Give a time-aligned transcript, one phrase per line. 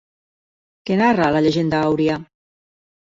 [0.91, 2.17] Què narra la Llegenda àuria?